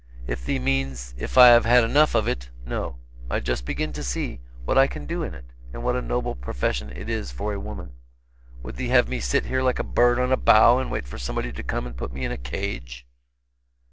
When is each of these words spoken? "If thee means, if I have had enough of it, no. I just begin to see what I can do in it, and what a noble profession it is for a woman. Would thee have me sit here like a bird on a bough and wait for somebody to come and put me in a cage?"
"If 0.25 0.43
thee 0.43 0.57
means, 0.57 1.13
if 1.15 1.37
I 1.37 1.49
have 1.49 1.63
had 1.65 1.83
enough 1.83 2.15
of 2.15 2.27
it, 2.27 2.49
no. 2.65 2.95
I 3.29 3.39
just 3.39 3.65
begin 3.67 3.93
to 3.93 4.01
see 4.03 4.39
what 4.65 4.75
I 4.75 4.87
can 4.87 5.05
do 5.05 5.21
in 5.21 5.35
it, 5.35 5.45
and 5.71 5.83
what 5.83 5.95
a 5.95 6.01
noble 6.01 6.33
profession 6.33 6.89
it 6.89 7.07
is 7.07 7.31
for 7.31 7.53
a 7.53 7.59
woman. 7.59 7.91
Would 8.63 8.77
thee 8.77 8.87
have 8.89 9.07
me 9.07 9.19
sit 9.19 9.45
here 9.45 9.61
like 9.61 9.77
a 9.77 9.83
bird 9.83 10.17
on 10.17 10.31
a 10.31 10.37
bough 10.37 10.79
and 10.79 10.89
wait 10.89 11.05
for 11.05 11.19
somebody 11.19 11.53
to 11.53 11.61
come 11.61 11.85
and 11.85 11.95
put 11.95 12.11
me 12.11 12.25
in 12.25 12.31
a 12.31 12.37
cage?" 12.39 13.05